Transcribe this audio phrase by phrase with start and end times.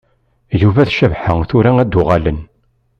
[0.61, 2.39] Yuba d Cabḥa tura ad uɣalen.